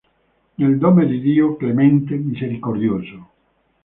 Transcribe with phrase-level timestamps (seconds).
[0.55, 3.29] Nel nome di Dio, clemente misericordioso!